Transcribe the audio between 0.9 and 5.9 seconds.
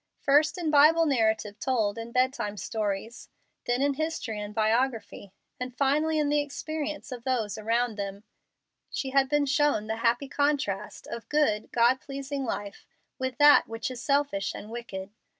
narrative told in bedtime stories, then in history and biography, and